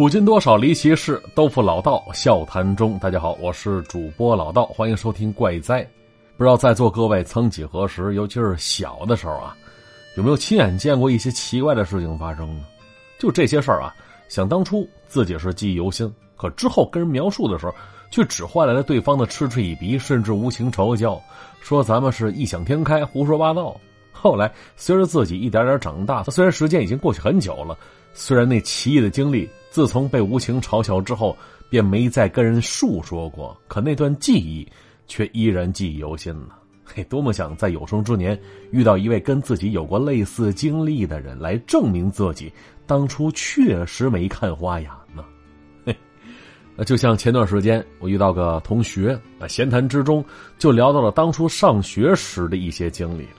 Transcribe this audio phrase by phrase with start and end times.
[0.00, 2.98] 古今多少离奇事，都付老道笑谈中。
[2.98, 5.86] 大家好，我是主播老道，欢迎收听怪哉。
[6.38, 9.54] 不知道在座各位曾几何时，尤其是小的时候啊，
[10.16, 12.64] 有没有亲眼见过一些奇怪的事情发生呢？
[13.18, 13.94] 就这些事儿啊，
[14.26, 17.74] 想当初自己是记忆犹新，可之后跟人描述的时候，
[18.10, 21.20] 却只换来了对方的嗤之以鼻，甚至无情嘲笑，
[21.60, 23.78] 说咱们是异想天开、胡说八道。
[24.12, 27.76] 后来随着自己一点点长大，虽然时间已经过去很久了，
[28.12, 29.48] 虽然那奇异的经历。
[29.70, 31.36] 自从被无情嘲笑之后，
[31.68, 33.56] 便没再跟人述说过。
[33.68, 34.66] 可那段记忆，
[35.06, 36.48] 却依然记忆犹新呢。
[36.84, 38.36] 嘿，多么想在有生之年
[38.72, 42.52] 遇到一位跟自己有过类似经历的人，来证明自己
[42.84, 45.24] 当初确实没看花眼呢。
[45.86, 45.96] 嘿，
[46.74, 50.24] 那就像前段时间我遇到个同学，啊，闲谈之中
[50.58, 53.38] 就聊到了当初上学时的一些经历了。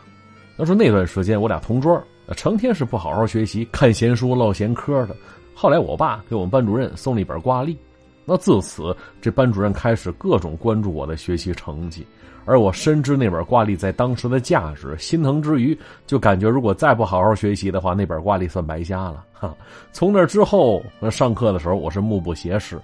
[0.55, 2.01] 要说那段时间，我俩同桌，
[2.33, 5.15] 成天是不好好学习，看闲书唠闲嗑的。
[5.53, 7.77] 后来，我爸给我们班主任送了一本挂历，
[8.25, 12.05] 那自此，这班主任开始各种关注我的学习成绩，
[12.45, 19.23] 而我深知那本挂历在当时的价值，心疼之余，就感觉如果再不好好学习的话，那本挂历算白瞎了。
[19.33, 19.55] 哈，
[19.91, 22.79] 从那之后，上课的时候我是目不斜视，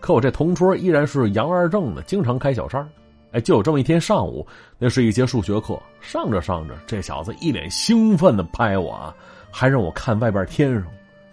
[0.00, 2.86] 可我这同桌依然是杨二正的，经常开小差。
[3.32, 4.46] 哎，就有这么一天上午，
[4.78, 9.14] 那是一节数学课，上着上着，这小子一脸兴奋的拍我啊，
[9.50, 10.84] 还让我看外边天上。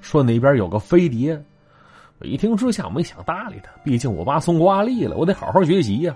[0.02, 1.38] 说那边有个飞碟，
[2.20, 6.16] 我一听之下没想搭理他，毕竟我爸送挂历了，我得好好学习呀。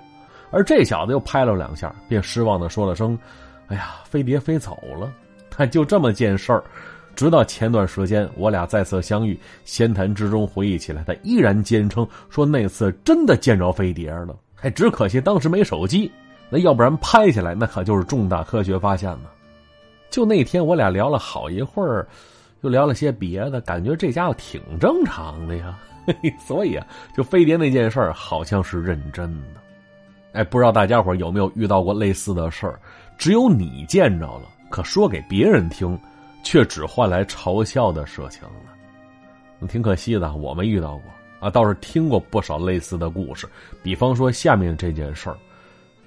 [0.51, 3.19] 而这小子又拍了两下，便失望的说了声
[3.67, 5.11] ：“哎呀，飞碟飞走了。
[5.51, 6.63] ”他就这么件事儿，
[7.13, 14.33] 直到前段时间我俩再次相遇，闲谈之中回忆起来，他依然坚称说那次真的见着飞碟了。
[14.63, 16.11] 哎只可惜当时没手机，
[16.49, 19.29] 那要不然拍下来那可就是重大科学发现呢。
[20.09, 22.07] 就那天我俩聊了好一会儿。
[22.61, 25.77] 又聊了些别的，感觉这家伙挺正常的呀，
[26.39, 29.59] 所以啊，就飞碟那件事儿好像是认真的。
[30.31, 32.79] 哎，不知道大家伙有没有遇到过类似的事儿？
[33.17, 35.99] 只有你见着了，可说给别人听，
[36.41, 39.67] 却只换来嘲笑的事情了。
[39.67, 41.11] 挺可惜的，我没遇到过
[41.43, 43.45] 啊，倒是听过不少类似的故事。
[43.83, 45.35] 比方说下面这件事儿，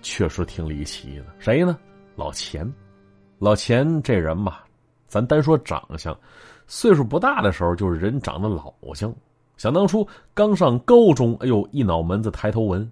[0.00, 1.26] 确实挺离奇的。
[1.38, 1.76] 谁呢？
[2.14, 2.66] 老钱，
[3.38, 4.64] 老钱这人吧。
[5.06, 6.18] 咱单说长相，
[6.66, 9.14] 岁数不大的时候就是人长得老相。
[9.58, 12.90] 想当初刚上高中，哎呦，一脑门子抬头纹，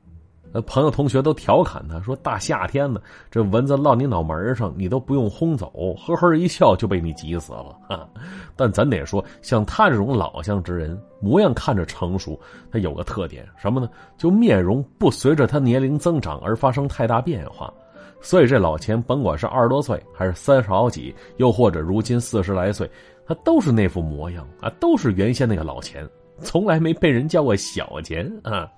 [0.54, 8.08] 呃，朋友同学都调侃他说：“大夏天的，这蚊子落你脑门上，你都不用轰走，呵呵一笑就被你急死了。”哈，
[8.54, 12.38] 但咱得说，像他这种老相之人，模样看着成熟，
[12.70, 13.90] 他有个特点什么呢？
[14.16, 17.72] 就面容不随着他年龄增长而发生太大变化。
[18.20, 22.88] 所以这老钱甭管是二十多岁，还是三十好几，又或者如今四十来岁，
[23.26, 26.08] 他都是那副模样啊，都是原先那个老钱，
[26.42, 28.68] 从来没被人叫过小钱啊。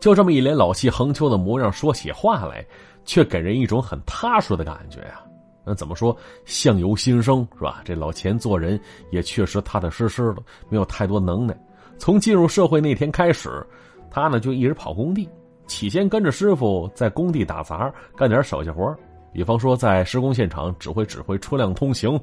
[0.00, 2.64] 就这么一脸老气横秋的模样，说起话来，
[3.04, 5.20] 却给人一种很踏实的感觉呀。
[5.64, 7.80] 那怎么说，相由心生是吧？
[7.84, 8.78] 这老钱做人
[9.10, 11.56] 也确实踏踏实实的，没有太多能耐。
[11.98, 13.66] 从进入社会那天开始，
[14.10, 15.28] 他呢就一直跑工地。
[15.66, 18.94] 起先跟着师傅在工地打杂，干点手下活
[19.32, 22.18] 比方说在施工现场指挥指挥车辆通行。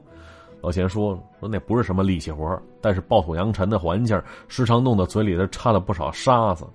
[0.64, 6.66] 老钱说说那不是什么力气活但是暴土扬尘的环境，时常弄得嘴里头插了不少沙子。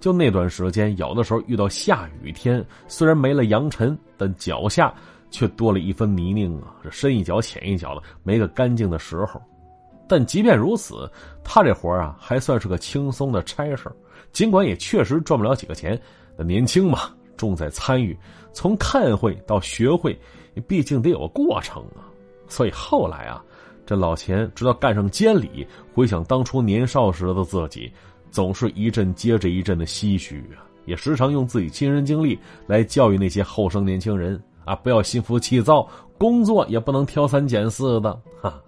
[0.00, 4.92] 就那段时间，有的时候遇到下雨天，虽然没了扬尘，但脚下
[5.30, 9.40] 却多了一分泥泞啊，这深一脚浅一脚的，没个干净的时候。
[10.08, 11.08] 但即便如此，
[11.44, 13.88] 他这活啊，还算是个轻松的差事
[14.32, 15.96] 尽管也确实赚不了几个钱，
[16.36, 17.02] 那年轻嘛，
[17.36, 18.18] 重在参与。
[18.52, 20.18] 从看会到学会，
[20.66, 22.07] 毕竟得有个过程啊。
[22.48, 23.42] 所以后来啊，
[23.86, 27.92] 这老钱直到干上监理，回想当初年少时的自己，
[28.30, 30.64] 总是一阵接着一阵的唏嘘啊。
[30.86, 35.86] 也时常用自己亲身经历来教育那些后生年轻人啊，不要心浮气躁，
[36.16, 38.58] 工作也不能挑三拣四的哈。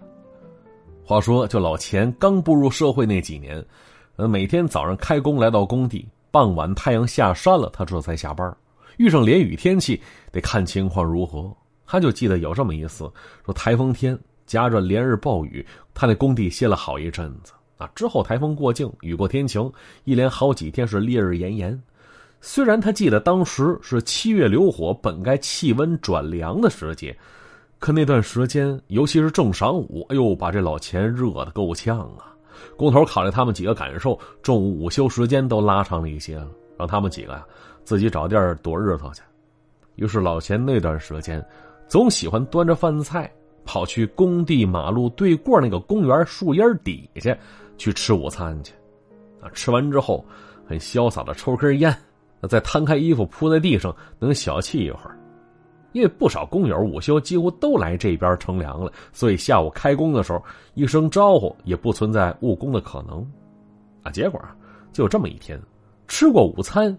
[1.03, 3.63] 话说，就老钱刚步入社会那几年。
[4.17, 8.55] 呃，每天早上开工来到工地，傍晚太阳下山了，他这才下班。
[8.97, 9.99] 遇上连雨天气，
[10.31, 11.51] 得看情况如何。
[11.91, 13.11] 他就记得有这么一次，
[13.43, 17.51] 说台风天夹着连日暴雨，他那工地歇了好一阵子。
[17.77, 19.69] 啊，之后台风过境，雨过天晴，
[20.05, 21.77] 一连好几天是烈日炎炎。
[22.39, 27.13] 虽然他记得当时是七月流火，本该气温转凉的时节，
[27.77, 32.33] 可那段时间，尤其是正晌午，哎呦，把这老钱热得够呛啊。
[32.77, 36.47] 工头考虑他们几个感受，中午午休时间都拉长了一些了，
[36.77, 37.45] 让他们几个呀
[37.83, 39.21] 自己找地儿躲日头去。
[39.95, 41.45] 于是老钱那段时间，
[41.91, 43.29] 总喜欢端着饭菜
[43.65, 47.37] 跑去工地马路对过那个公园树荫底下
[47.77, 48.73] 去吃午餐去。
[49.41, 50.25] 啊，吃完之后
[50.65, 51.93] 很潇洒的抽根烟，
[52.47, 55.19] 再摊开衣服铺在地上，能小憩一会儿。
[55.91, 60.41] 因为不少工友午休几乎都来这边乘凉了，所以下午开工的时候
[60.75, 63.19] 一声招呼也不存在误工的可能。
[64.01, 64.41] 啊，结果
[64.93, 65.61] 就这么一天，
[66.07, 66.97] 吃过午餐，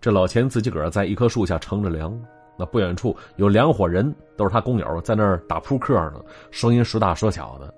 [0.00, 2.20] 这老钱自己个儿在一棵树下乘着凉。
[2.56, 6.20] 那不远处有两伙人，都是他工友，在那儿打扑克呢，
[6.50, 7.72] 声音时大时小的。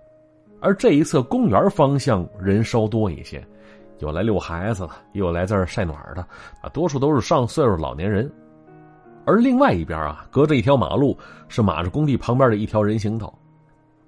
[0.61, 3.47] 而这一侧公园方向人稍多一些，
[3.99, 6.23] 有来遛孩子的，也有来这儿晒暖的，
[6.61, 8.31] 啊，多数都是上岁数老年人。
[9.27, 11.17] 而另外一边啊，隔着一条马路
[11.49, 13.33] 是马着工地旁边的一条人行道。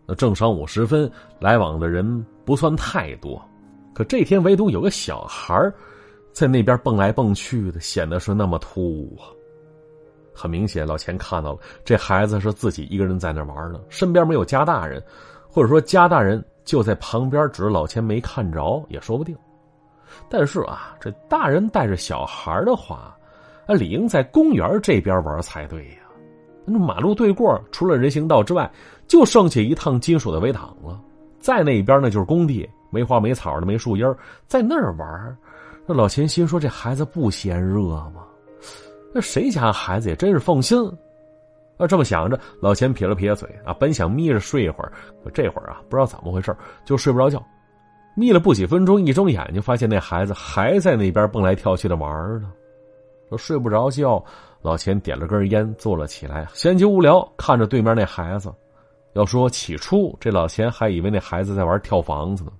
[0.06, 3.42] 那正晌午时分，来往的人不算太多，
[3.94, 5.72] 可这天唯独有个小孩
[6.32, 9.28] 在那边蹦来蹦去的，显得是那么突兀啊。
[10.36, 15.02] 很明显，老钱看到了，这孩子是自己一个人在那玩呢，身边没有家大人，
[15.48, 19.34] 或者说家大人就在旁边，只是老钱没看着也说不定。
[20.28, 23.16] 但是啊，这大人带着小孩的话。
[23.66, 25.96] 啊，理应在公园这边玩才对呀。
[26.64, 28.70] 那马路对过，除了人行道之外，
[29.08, 31.00] 就剩下一趟金属的围挡了。
[31.40, 34.06] 在那边呢，就是工地，没花没草的，没树荫
[34.46, 35.36] 在那儿玩。
[35.84, 37.82] 那老钱心说：“这孩子不嫌热
[38.14, 38.22] 吗？
[39.16, 40.78] 那谁家孩子也真是放心。”
[41.78, 44.92] 啊，这么想着，老钱撇了撇嘴啊，本想眯着睡一会儿，
[45.24, 46.54] 可这会儿啊，不知道怎么回事，
[46.84, 47.42] 就睡不着觉。
[48.14, 52.50] 眯了不几分钟，一睁眼睛，发现那孩子还在那边蹦来跳去的玩呢。
[53.28, 54.24] 说睡不着觉，
[54.62, 58.50] 老钱点了根烟，坐了起来，闲极无聊，看着对面那孩子。
[59.12, 62.52] 要说起初，这老钱还以为那孩子在玩跳房子呢，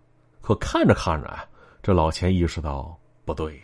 [0.43, 1.45] 可看着看着啊，
[1.83, 2.95] 这老钱意识到
[3.25, 3.59] 不对，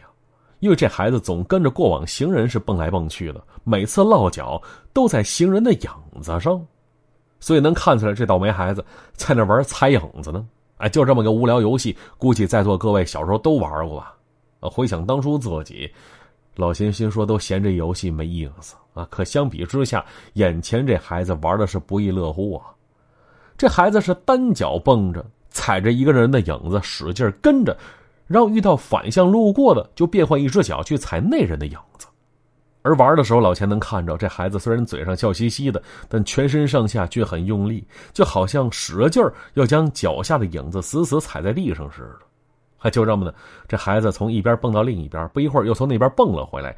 [0.62, 4.62] 因为这孩子总跟着过往行人是蹦来蹦去的，每次落脚
[4.92, 5.90] 都在行人的影
[6.22, 6.64] 子上，
[7.40, 10.46] 所以能看出来这倒霉孩子在那玩踩影子呢。
[10.76, 14.14] 哎，就这么个无聊游戏，估计在座各位小时候都玩过吧？
[14.60, 15.90] 回想当初自己。
[16.54, 19.04] 老钱心说：“都嫌这游戏没意思啊！
[19.10, 20.04] 可相比之下，
[20.34, 22.66] 眼前这孩子玩的是不亦乐乎啊！
[23.56, 27.76] 这孩子是单脚蹦着，踩着一个人的影子使劲跟着，
[28.32, 32.06] 然后遇到反向路过的，就变换一只脚去踩那人的影子。
[32.80, 39.22] 而玩的时候，老钱能看着这孩子虽然嘴上笑嘻嘻的，但全身上下却很用力，就好像使了劲
[39.54, 42.26] 要将脚下的影子死死踩在地上似的。”
[42.78, 43.34] 还就这么的，
[43.68, 46.74] 这孩子从一边蹦到另一边，不一会儿又从那边蹦了回来。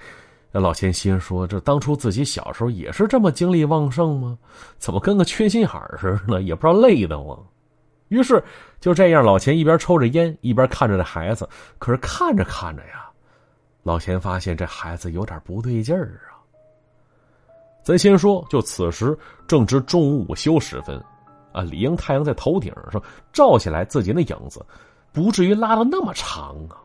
[0.53, 4.37] 老钱心说：“这当初自己小时候也是这么精力旺盛吗？
[4.79, 6.43] 怎么跟个缺心眼似的？
[6.43, 7.39] 也不知道累得慌。”
[8.15, 8.41] 于是
[8.79, 11.49] 就这样，老钱一边抽着烟，一边看着这孩子。
[11.79, 13.11] 可是看着看着呀，
[13.83, 16.39] 老钱发现这孩子有点不对劲儿啊。
[17.83, 19.19] 咱先说，就此时
[19.49, 21.03] 正值中午午休时分，
[21.53, 23.03] 啊，理应太阳在头顶上
[23.33, 24.65] 照下来，自己那影子。
[25.13, 26.79] 不至于拉的那么长啊！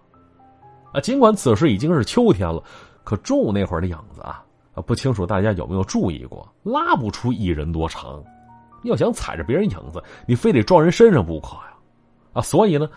[0.93, 2.63] 啊，尽管此时已经是秋天了，
[3.03, 4.43] 可中午那会儿的影子啊，
[4.73, 8.23] 啊，不清楚大家有没有注意过，拉不出一人多长。
[8.83, 11.73] 要想踩着别人影子，你非得撞人身上不可呀！
[12.33, 12.89] 啊，所以呢，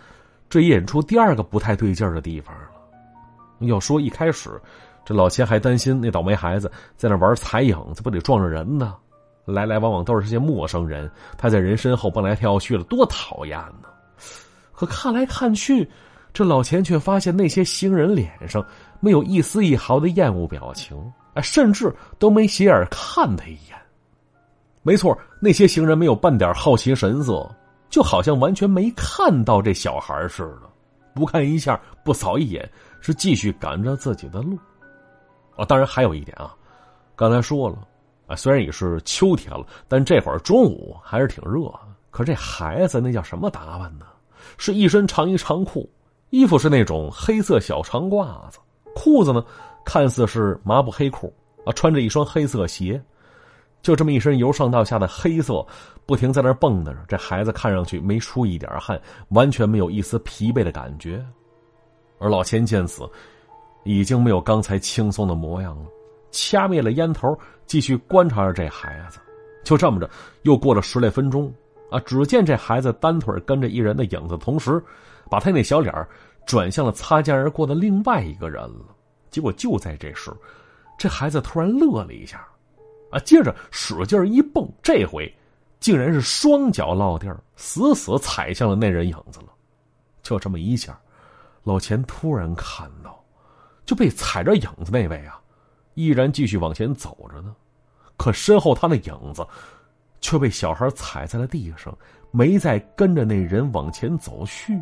[0.49, 2.69] 这也引出第二个不太对劲的地方了。
[3.61, 4.51] 要说一开始，
[5.05, 8.97] 这老钱还担心那倒霉孩子在那玩踩影子，不得撞着人呢？
[9.45, 13.89] 来来往往都是些陌生人，他在人身后蹦来跳去了，多讨厌呢！
[14.73, 15.89] 可看来看去，
[16.33, 18.65] 这老钱却发现那些行人脸上
[19.01, 20.97] 没有一丝一毫的厌恶表情，
[21.35, 23.72] 哎，甚至都没斜眼看他一眼。
[24.83, 27.49] 没错，那些行人没有半点好奇神色，
[27.89, 30.69] 就好像完全没看到这小孩似的，
[31.15, 32.69] 不看一下，不扫一眼，
[33.01, 34.59] 是继续赶着自己的路。
[35.57, 36.55] 哦，当然还有一点啊，
[37.15, 37.79] 刚才说了，
[38.27, 41.73] 啊，虽然也是秋天了，但这会儿中午还是挺热。
[42.11, 44.07] 可这孩子那叫什么打扮呢？
[44.59, 45.89] 是一身长衣长裤，
[46.31, 48.59] 衣服是那种黑色小长褂子，
[48.95, 49.45] 裤子呢
[49.85, 51.33] 看似是麻布黑裤
[51.65, 53.01] 啊，穿着一双黑色鞋，
[53.83, 55.67] 就这么一身由上到下的黑色，
[56.07, 56.97] 不停在那蹦跶着。
[57.09, 61.23] 这孩子看上去没出一点汗，完全没有一丝疲惫的感觉。
[62.19, 63.03] 而老钱见此，
[63.85, 65.87] 已经没有刚才轻松的模样了，
[66.31, 67.37] 掐灭了烟头，
[67.67, 69.19] 继续观察着这孩子。
[69.65, 70.09] 就这么着，
[70.43, 71.53] 又过了十来分钟。
[71.91, 72.01] 啊！
[72.07, 74.83] 只见这孩子单腿跟着一人的影子，同时
[75.29, 75.95] 把他那小脸
[76.47, 78.97] 转向了擦肩而过的另外一个人了。
[79.29, 80.31] 结果就在这时，
[80.97, 82.49] 这孩子突然乐了一下，
[83.13, 85.33] 啊，接着使劲一蹦，这回
[85.79, 89.47] 竟然是双脚落地儿，死死踩向了那人影子了。
[90.23, 90.99] 就这么一下，
[91.63, 93.23] 老钱突然看到，
[93.85, 95.41] 就被踩着影子那位啊，
[95.95, 97.55] 依然继续往前走着呢，
[98.17, 99.47] 可身后他的影子。
[100.25, 101.93] 却被小孩踩在了地上，
[102.31, 104.81] 没再跟着那人往前走去。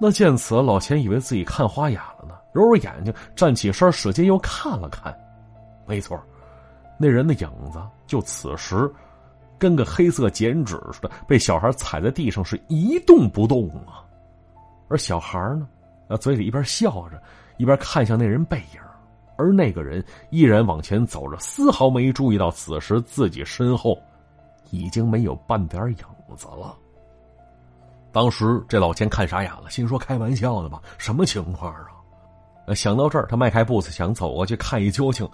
[0.00, 5.16] 那见此，老钱以为自己看花眼了呢，揉揉眼睛，站起身，使劲又看了看。
[5.86, 6.20] 没错，
[6.98, 8.92] 那人的影子就此时
[9.58, 14.04] 跟个黑色剪纸似的，被小孩踩在地上，是一动不动啊。
[14.88, 15.68] 而小孩呢，
[16.08, 17.22] 啊，嘴里一边笑着，
[17.56, 18.80] 一边看向那人背影，
[19.36, 23.96] 而那个人依然往前走着，丝毫没注意到此时自己身后
[24.70, 26.76] 已经没有半点影子了。
[28.10, 30.82] 当时这老钱看傻眼了，心说：“开玩笑的吧？
[30.96, 31.86] 什么情况啊？”
[32.74, 35.28] 想到这儿，他迈开步子想走过去看一究竟，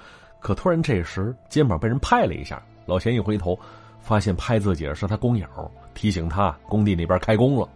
[0.44, 3.58] 可突然这时肩膀被人拍了一下，老钱一回头，
[4.02, 5.46] 发现拍自己的是他工友，
[5.94, 7.66] 提醒他工地那边开工了。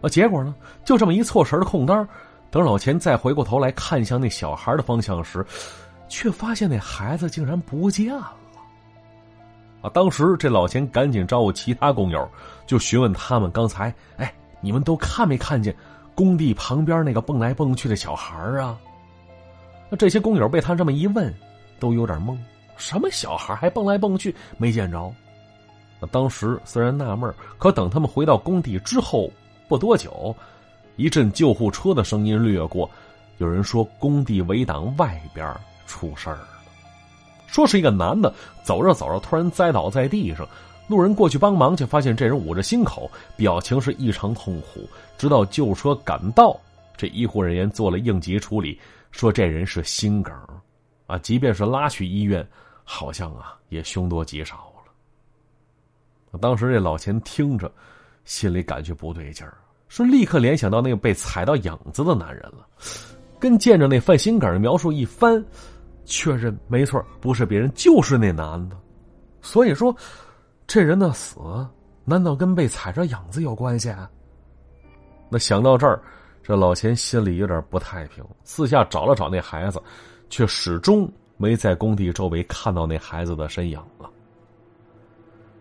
[0.00, 0.54] 啊，结果呢，
[0.86, 2.08] 就这么一错神的空当，
[2.50, 5.44] 等老钱再回过头来看向那小孩的方向时，
[6.08, 8.32] 却发现那孩子竟然不见了。
[9.82, 9.90] 啊！
[9.92, 12.26] 当时这老钱赶紧招呼其他工友，
[12.66, 15.76] 就询问他们刚才，哎，你们都看没看见
[16.14, 18.78] 工地旁边那个蹦来蹦去的小孩啊？
[19.90, 21.32] 那这些工友被他这么一问，
[21.78, 22.36] 都有点懵：
[22.76, 24.34] 什么小孩还蹦来蹦去？
[24.56, 25.12] 没见着。
[26.10, 29.28] 当时虽然纳闷，可等他们回到工地之后
[29.66, 30.34] 不多久，
[30.96, 32.88] 一阵救护车的声音掠过，
[33.38, 35.52] 有人说工地围挡外边
[35.86, 36.38] 出事儿。
[37.46, 38.32] 说是一个男的
[38.62, 40.46] 走着走着，突然栽倒在地上，
[40.86, 44.88] 路人过去帮忙，却发现这人捂着心口，表情是异常痛苦。
[45.16, 46.56] 直到救护车赶到，
[46.96, 48.78] 这医护人员做了应急处理，
[49.10, 50.32] 说这人是心梗，
[51.08, 52.48] 啊，即便是拉去医院，
[52.84, 56.38] 好像啊也凶多吉少了。
[56.38, 57.68] 当时这老钱听着，
[58.24, 62.64] 心里感觉不对劲儿，是立刻联想到那个被踩到影子的男人了，
[63.40, 65.44] 跟见着那犯心梗的描述一番。
[66.10, 68.76] 确认没错，不是别人，就是那男的。
[69.42, 69.94] 所以说，
[70.66, 71.38] 这人的死
[72.04, 73.90] 难道跟被踩着影子有关系？
[73.90, 74.10] 啊？
[75.28, 76.00] 那想到这儿，
[76.42, 79.78] 这老钱心里有点不太平，四下找了找那孩子，
[80.30, 84.10] 却始终没在工地周围看到那孩子的身影了。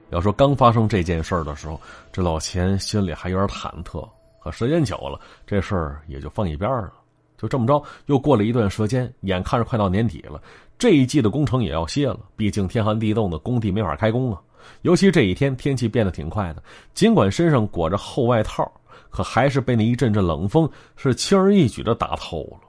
[0.09, 1.79] 要说刚发生这件事儿的时候，
[2.11, 4.07] 这老钱心里还有点忐忑，
[4.41, 6.93] 可时间久了，这事儿也就放一边了。
[7.37, 10.41] 就这么着，又过了一段时间，眼看着快到年底了，
[10.79, 12.19] 这一季的工程也要歇了。
[12.35, 14.41] 毕竟天寒地冻的，工地没法开工啊。
[14.81, 18.69] 尤其这一天天气变得挺快的，尽管身上裹着厚外套，
[19.09, 22.66] 可还是被那一阵阵冷风是轻而易举的打透了。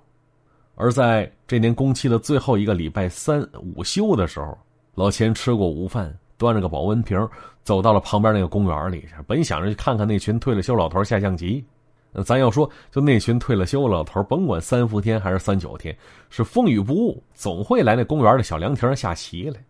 [0.80, 3.44] 而在这年工期的最后一个礼拜三
[3.75, 4.56] 午休的时候，
[4.94, 7.28] 老钱吃过午饭，端着个保温瓶
[7.64, 11.64] 走到了旁边那个公园里，本想着去看看那群退了休老头下象棋。
[12.12, 15.94] 那咱要说，就那群退了休老头，甭管三伏天还是三九天，
[16.30, 19.61] 是风雨不误，总会来那公园的小凉亭下棋来。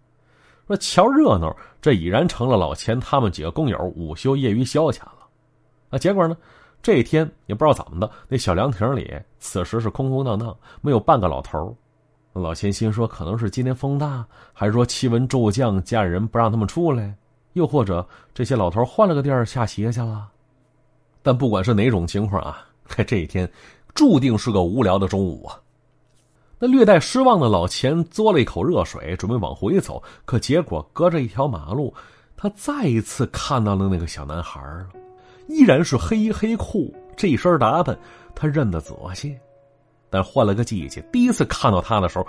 [0.67, 5.27] 说瞧热闹，这已然成了老钱他们几个工友午休业余消遣了。
[5.88, 6.37] 啊，结果呢，
[6.80, 11.76] 这一天也不知道怎么的，那小凉亭里此时是空空荡荡，没有半个老头。
[12.32, 17.12] 老钱心说，可能是今天风大，还是说气温骤降，家里人不让他们出来，
[17.54, 20.28] 又或者这些老头换了个地儿下棋去了。
[21.20, 22.64] 但不管是哪种情况啊，
[23.06, 23.50] 这一天
[23.92, 25.58] 注定是个无聊的中午啊。
[26.61, 31.92] 那略带失望的老钱嘬了一口热水，准备往回走，可结果隔着一条马路，
[32.37, 34.87] 他再一次看到了那个小男孩了，
[35.49, 37.99] 依然是黑衣黑裤，这身打扮
[38.35, 39.37] 他认得仔细。
[40.11, 42.26] 但换了个季节，第一次看到他的时候，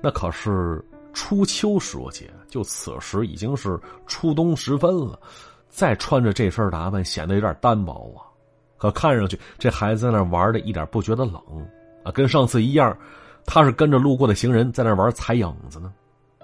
[0.00, 5.18] 那可是初秋时节，就此时已经是初冬时分了，
[5.68, 8.26] 再穿着这身打扮，显得有点单薄啊。
[8.78, 11.40] 可看上去，这孩子在那玩的一点不觉得冷
[12.02, 12.96] 啊，跟上次一样，
[13.44, 15.92] 他是跟着路过的行人在那玩踩影子呢。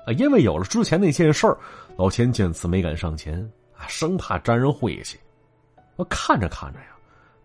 [0.06, 1.58] 啊，因为有了之前那件事儿，
[1.96, 3.40] 老钱见此没敢上前
[3.76, 5.18] 啊，生怕沾人晦气。
[5.96, 6.86] 我看着看着呀，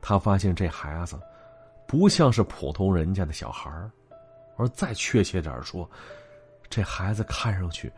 [0.01, 1.19] 他发现这孩子
[1.87, 3.71] 不像是普通人家的小孩
[4.57, 5.89] 而再确切点说，
[6.69, 7.91] 这孩子看上去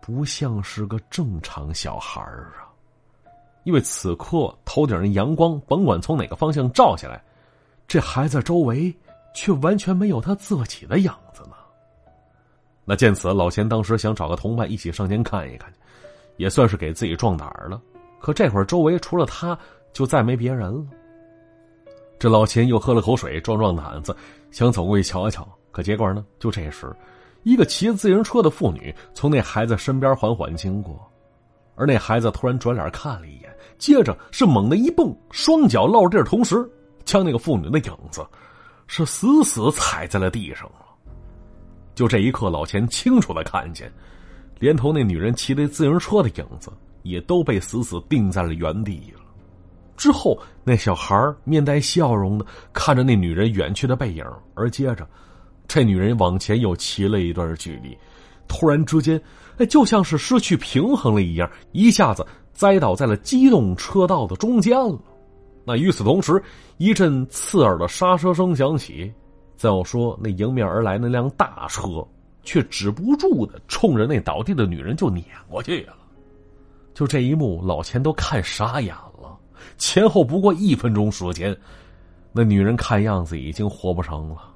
[0.00, 2.68] 不像是个正常小孩啊。
[3.64, 7.20] 因为此刻头顶的阳光，甭管从哪个方向照下来，
[7.88, 8.94] 这孩子周围
[9.34, 11.56] 却完全没有他自己的影子呢。
[12.84, 15.72] 那见此，老钱当时想找个同伴一起上前看一看，
[16.36, 17.82] 也算是给自己壮胆儿了。
[18.20, 19.58] 可这会儿周围除了他，
[19.96, 20.84] 就再没别人了。
[22.18, 24.14] 这老钱又喝了口水，壮壮胆子，
[24.50, 25.48] 想走过去瞧瞧。
[25.72, 26.22] 可结果呢？
[26.38, 26.94] 就这时，
[27.44, 31.00] 一个骑自行车的妇女从那孩子身边缓缓经过。
[31.76, 36.70] 而那孩子突然转脸看了一眼，接着是猛地一蹦，双脚落地同时
[37.06, 38.22] 将那个妇女的影子
[38.86, 40.84] 是死死踩在了地上了。
[41.94, 43.90] 就这一刻，老钱清楚的看见，
[44.58, 46.70] 连同那女人骑的自行车的影子
[47.02, 49.22] 也都被死死定在了原地了。
[49.96, 54.24] 之后，那小孩面带笑容的看着那女人远去的背影，
[54.54, 55.08] 而接着，
[55.66, 57.96] 这女人往前又骑了一段距离，
[58.46, 59.20] 突然之间，
[59.58, 64.98] 哎，就像是失去平衡了一样，一下子栽倒在了机动车道的中间了。
[65.64, 66.40] 那与此同时，
[66.76, 69.12] 一阵刺耳的刹车声响起，
[69.56, 72.06] 再要说那迎面而来那辆大车，
[72.44, 75.94] 却止不住的冲着那倒地的女人就碾过去了。
[76.94, 79.35] 就这一幕，老钱都看傻眼了。
[79.78, 81.56] 前后不过一分钟时间，
[82.32, 84.52] 那女人看样子已经活不成了。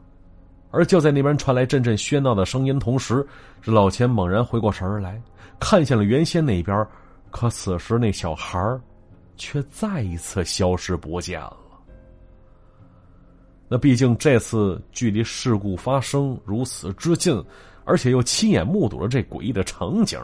[0.71, 3.27] 而就在那边传来阵阵喧闹的声音同时，
[3.61, 5.21] 这老钱猛然回过神来，
[5.59, 6.87] 看向了原先那边，
[7.31, 8.81] 可此时那小孩儿。
[9.43, 11.57] 却再一次消失不见了。
[13.71, 17.43] 那毕竟这次距离事故发生如此之近，
[17.87, 20.21] 而且又亲眼目睹了这诡异的场景，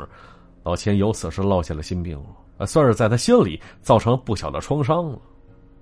[0.63, 2.27] 老钱由此是落下了心病了，
[2.59, 5.19] 啊，算是在他心里造成不小的创伤了。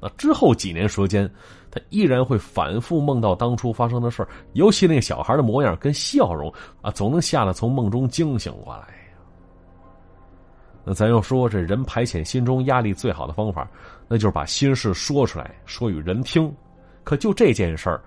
[0.01, 1.31] 那之后几年时间，
[1.71, 6.53] 他依然会反复梦到当初发生的事尤其那个小孩的模样跟笑容
[6.83, 8.95] 啊，总能吓得从梦中惊醒过来。
[10.85, 13.67] 那咱要说，这人排遣心中压力最好的方法，
[14.07, 16.55] 那就是把心事说出来，说与人听。
[17.05, 18.03] 可就这件事儿，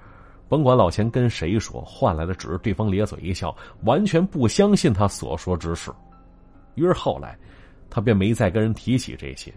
[0.47, 5.91] 甭管老钱跟谁说，换来的只是对方咧嘴一笑，完全不相信他所说之事。
[6.75, 7.35] 于是后来，
[7.89, 9.53] 他便没再跟人提起这些。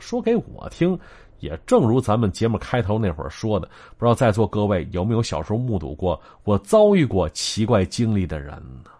[0.00, 0.98] 说给我听，
[1.40, 8.50] 也正如咱们节目开头那会儿说的，不知道在座各位有没有小时候目睹过我遭遇过奇怪经历的人
[8.84, 8.90] 呢？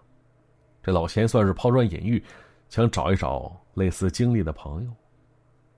[0.81, 2.23] 这老钱算是抛砖引玉。
[2.67, 4.89] 想找一找类似经历的朋友，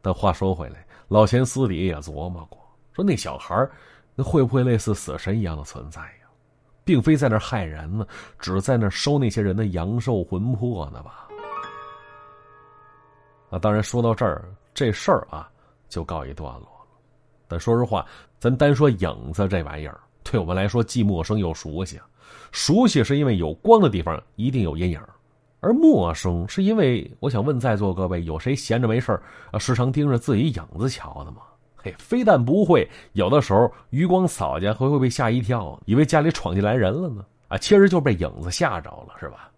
[0.02, 2.58] 但话说回来，老钱私底也琢磨过，
[2.94, 3.70] 说那小孩
[4.16, 6.28] 那会不会类似死神一样的存在呀？
[6.86, 8.08] 并非在那害人呢，
[8.40, 11.27] 只在那收那些人的阳寿魂魄呢吧？
[13.50, 15.50] 啊，当然说到这儿，这事儿啊
[15.88, 16.98] 就告一段落了。
[17.48, 18.06] 但说实话，
[18.40, 22.00] 咱单说影子这玩意儿，对我们来说既陌生又熟悉。
[22.52, 25.02] 熟悉是因为有光的地方一定有阴影。
[25.60, 29.20] 而陌生是因为我想问在座各位，有谁闲着没事
[29.52, 31.42] 啊，时常盯着自己影子瞧的吗？
[31.76, 37.26] 嘿，非但不会，有的时候余光扫见还会被吓一跳，以为家里闯进来人了呢。
[37.48, 39.50] 啊，其实就被影子吓着了，是吧？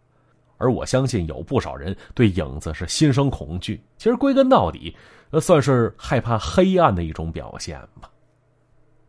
[0.60, 4.96] 而我相信有不少人对影子是心生恐惧，其实归根到底，
[5.32, 8.08] 呃，算是害怕黑暗的一种表现吧。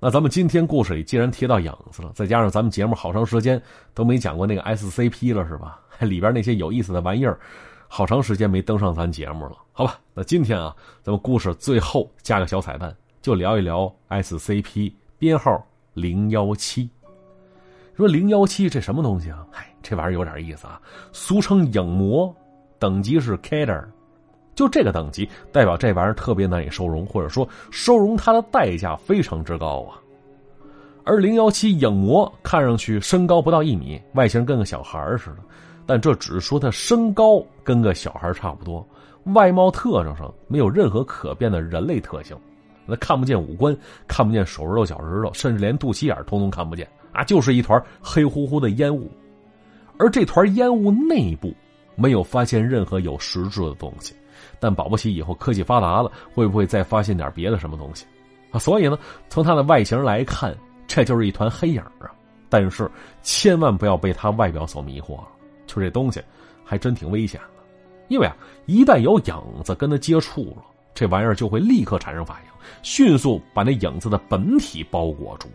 [0.03, 3.61] 那咱们今天故事里既然提到影子了，再加上咱们节目好长时间
[3.93, 5.79] 都没讲过那个 SCP 了，是吧？
[5.99, 7.39] 里边那些有意思的玩意儿，
[7.87, 10.01] 好长时间没登上咱节目了，好吧？
[10.15, 16.89] 那今天啊，咱们故事最后加个小彩蛋，就聊一聊 SCP 编号零幺七。
[17.95, 19.47] 说零幺七这什么东西啊？
[19.53, 20.81] 嗨，这玩意儿有点意思啊，
[21.13, 22.35] 俗称影魔，
[22.79, 23.89] 等级是 k a d e r
[24.55, 29.97] 就这个等级代表这玩意儿特别难以收容，或者说收容它的代价非常之高啊。
[31.05, 35.37] 而零幺七影魔看上去身高不到一米，外形跟个小孩似的。
[35.87, 38.87] 但这只是说他身高跟个小孩差不多，
[39.35, 42.37] 外貌特征上没有任何可变的人类特性，
[42.87, 49.11] 那看不见五官，看不见手指头、脚趾头，甚至连肚脐眼通通看不见啊，就是一团黑乎乎的烟雾。
[50.01, 51.55] 而这团烟雾内部
[51.95, 54.15] 没有发现任何有实质的东西，
[54.59, 58.07] 但保不齐以后科技发达了，会不会再发现点别的什么东西
[58.51, 58.59] 啊？
[58.59, 62.11] 所以呢，从它的外形来看，这就是一团黑影啊。
[62.49, 62.91] 但是
[63.23, 65.29] 千万不要被它外表所迷惑了。
[65.67, 66.21] 就这东西，
[66.65, 67.63] 还真挺危险的，
[68.09, 68.35] 因为啊，
[68.65, 72.51] 一旦有影子跟它接触了，这玩意儿就会立刻产生反应，
[72.83, 75.47] 迅速把那影子的本体包裹住。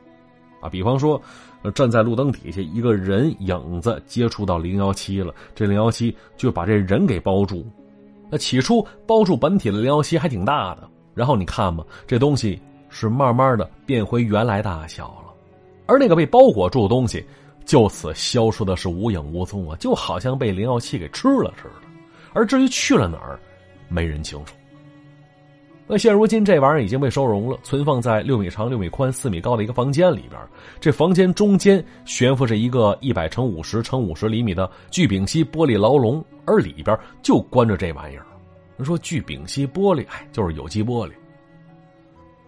[0.66, 1.22] 啊，比方说，
[1.74, 7.66] 站在路灯底下，一个人影子接触到零幺七了，这零幺七就把这人给包住。
[8.30, 15.34] 那起初包住本体的零幺七还挺大的，然后你看吧，这东西是慢慢的变回原来大小了，
[15.86, 17.24] 而那个被包裹住的东西。
[17.66, 21.88] 就此消失的是无影无踪啊，就好像被零幺七给吃了似的。
[22.32, 23.40] 而至于去了哪儿，
[23.88, 24.56] 没人清楚。
[25.88, 30.42] 那现如今这玩意儿已经被收容了，存放在六米长、六米宽、四米高的一个房间里边。
[30.80, 38.26] 这房间中间悬浮着一个一百乘五十乘五十厘米的聚丙烯玻璃牢笼，而里边就关着这玩意儿。
[38.84, 41.12] 说聚丙烯玻璃，哎，就是有机玻璃。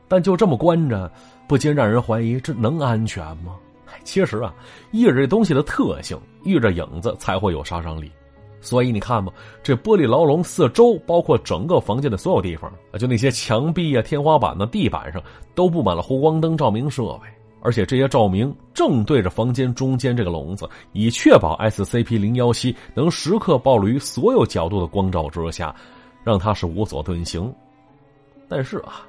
[0.07, 1.11] 但就这么关着，
[1.47, 3.55] 不禁让人怀疑：这能安全吗？
[4.03, 4.53] 其实啊，
[4.91, 8.11] 依着这东西的特性，遇着影子才会有杀伤力。
[8.59, 15.21] 所以你看吧，这玻璃牢笼四周，包括整个房间的所有地方啊，就那些墙壁啊、天花板呢、地板上，
[15.53, 17.27] 都布满了弧光灯照明设备。
[17.59, 25.75] 而且这些照明正对着房间中间这个笼子，以确保 SCP 零幺七能时刻暴露于所有角度的光照之下，
[26.23, 27.53] 让它是无所遁形。
[28.47, 29.01] 但是啊，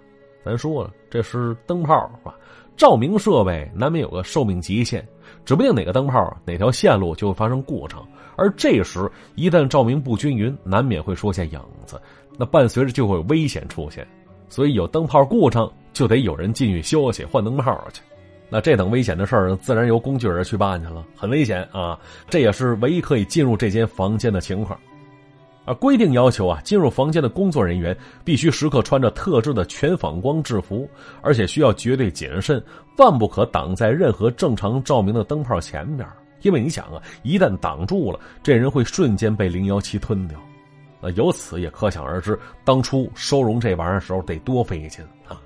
[0.44, 2.34] 咱说了，这是灯泡啊，
[2.76, 5.06] 照明设备难免有个寿命极限，
[5.44, 8.04] 指不定哪个灯泡哪条线路就会发生故障，
[8.38, 12.00] 而这时一旦照明不均匀，难免会出现影子，
[12.38, 14.06] 那伴随着就会有危险出现。
[14.48, 18.00] 所以有灯泡故障，就得有人进去休息换灯泡去。
[18.48, 21.98] 那这等危险的事儿，自然由工具人去办去了，很危险啊！
[22.30, 24.80] 这也是唯一可以进入这间房间的情况。
[25.66, 30.88] 而规定要求啊，进入房间的工作人员必须时刻穿着特制的全反光制服，
[31.20, 32.62] 而且需要绝对谨慎，
[32.96, 36.06] 万不可挡在任何正常照明的灯泡前面。
[36.42, 40.38] 因为你想啊，一旦挡住了，这人会瞬间被零幺七吞掉。
[41.00, 45.40] 那由此也可想而知，当初收容这玩意儿时候得多费劲啊！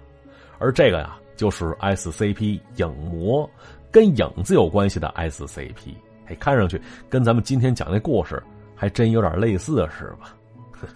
[0.59, 1.19] 而这个呀。
[1.35, 3.51] 就是 SCP 影魔，
[3.91, 5.95] 跟影子有关系的 SCP，
[6.27, 8.41] 哎，看上去跟咱们今天讲的故事
[8.77, 10.37] 还真有点类似，是吧？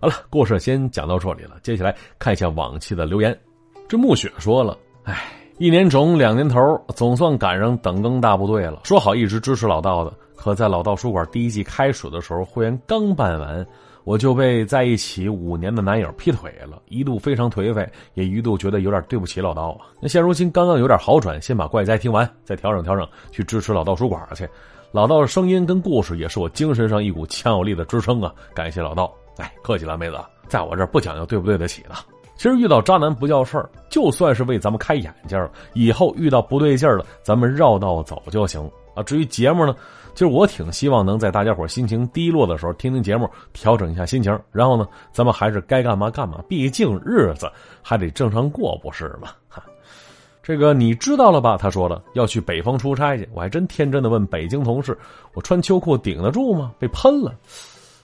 [0.00, 3.38] 好了，故事先讲到这里了，接下来看一下往期的留言。
[3.88, 5.22] 这暮雪说了：“哎，
[5.62, 8.80] 一年整两年头，总算赶上等更大部队了。
[8.82, 13.64] 说好一直支持老道的，可在老道书馆第一季开始的时候，会员刚办完。”
[14.02, 19.86] 我就被在一起五年的男友劈腿了，一度非常颓废，也一度觉得有点对不起老道啊。
[20.00, 24.48] 那现如今刚刚有点好转，先把怪哉听完，再调整调整，去支持老道书馆去。
[24.90, 28.34] 老道的声音跟故事也是我精神上一股强有力的支撑啊！
[28.52, 30.16] 感谢老道，哎，客气了，妹子，
[30.48, 31.90] 在我这儿不讲究对不对得起的。
[32.42, 39.02] 其实遇到渣男不叫事儿，就算是为咱们开眼界了，以后遇到不对劲儿了，咱们绕道走就行啊。
[39.04, 39.72] 至于节目呢？
[40.12, 44.36] 其实我挺希望能在大家伙心情低落的时候听听节目，调整一下心情。
[44.50, 47.48] 然后呢，咱们还是该干嘛干嘛，毕竟日子
[47.80, 49.28] 还得正常过，不是吗？
[49.48, 49.62] 哈，
[50.42, 51.56] 这个你知道了吧？
[51.56, 54.98] 他说了要去北方出差去，我还真天真的问北京同事
[55.34, 57.32] ：“我穿秋裤顶得住吗？”被喷了。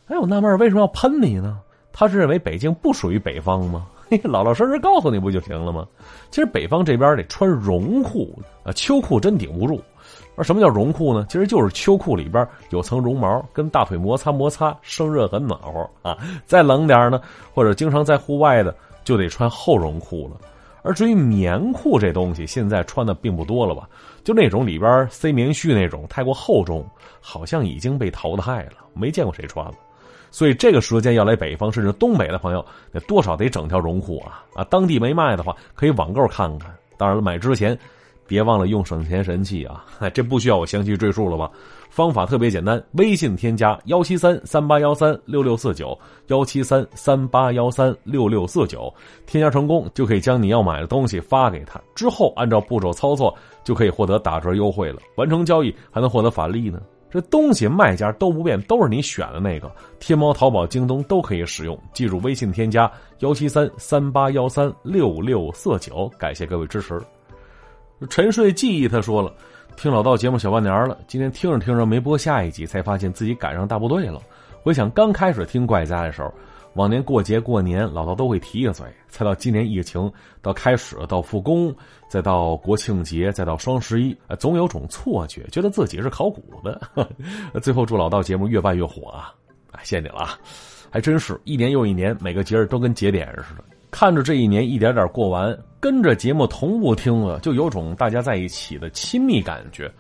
[0.07, 1.59] 哎，我纳闷为什么要喷你呢？
[1.92, 3.85] 他是认为北京不属于北方吗？
[4.25, 5.87] 老老实实告诉你不就行了吗？
[6.31, 9.83] 其实北方这边得穿绒裤啊，秋裤真顶不住。
[10.37, 11.27] 而什么叫绒裤呢？
[11.29, 16.16] 其实就是秋裤里边有层绒毛，跟大腿摩擦摩擦，生热很暖和啊。
[16.47, 17.21] 再冷点呢，
[17.53, 20.40] 或者经常在户外的，就得穿厚绒裤了。
[20.83, 23.88] 而至于棉裤这东西，现在穿的并不多了吧？
[24.23, 26.88] 就那种里边塞棉絮那种，太过厚重，
[27.21, 29.75] 好像已经被淘汰了，没见过谁穿了。
[30.31, 34.64] 所以这个时间要来北方甚至东北的朋友，那多少得整条绒裤啊啊！
[34.64, 36.75] 当地没卖的话，可以网购看看。
[36.97, 37.79] 当然了，买之前。
[38.27, 39.87] 别忘了用省钱神器啊！
[40.12, 41.51] 这不需要我详细赘述了吧？
[41.88, 48.93] 方法特别简单，微信添加幺七三三八幺三六六四九幺七三三八幺三六六四九，
[49.25, 54.99] 添加成功就可以将你要买的东西发给他，之后按照步骤操作就可以获得打折优惠了。
[55.14, 56.83] 完成交易还能获得返利呢。
[57.11, 59.71] 这东西卖家都不变，都是你选的那个。
[59.99, 61.79] 天猫、淘宝、京东都可以使用。
[61.92, 62.90] 记住微信添加
[63.21, 67.01] 幺七三三八幺三六六四九，感谢各位支持。
[68.11, 69.33] 沉睡记忆，他说了，
[69.77, 74.21] 听老道节目小半年了，今天听着听着没播下一集，才发现自己赶上大部队了。
[74.62, 76.33] 回想刚开始听怪家的时候，
[76.79, 80.11] 往年过节过年，老道都会提一嘴，才到今年疫情
[80.41, 81.75] 到开始到复工，
[82.09, 86.81] 再到国庆节，再到双十一，总有种错觉，觉得自己是考古的。
[87.61, 89.35] 最后祝老道节目越办越火啊！
[89.83, 90.38] 谢谢你了，
[90.88, 93.64] 还真是一年又一年，每个节日都跟节点似的。
[93.91, 99.91] 看着这一年一点点过完，跟着节目同步听了，就有种大家在一起的亲密感觉。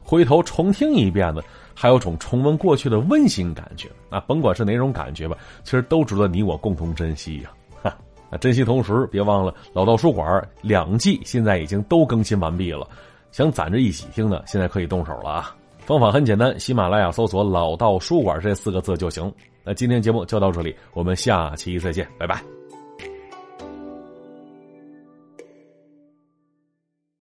[0.00, 1.42] 回头重听一遍呢，
[1.80, 3.88] 还有种重温过去的温馨感觉。
[4.10, 7.52] 啊，甭管是哪种感觉吧，其实都值得你我共同珍惜呀！
[7.82, 7.96] 哈，
[8.30, 12.88] 啊，珍惜同时别忘了老道书馆两季现在已经都更新完毕了，
[13.30, 15.54] 想攒着一起听的，现在可以动手了啊！
[15.86, 19.32] 方法很简单，喜马拉雅搜索“老道书馆”这四个字就行。
[19.64, 22.57] 那今天节目就到这里，我们下期再见，拜拜。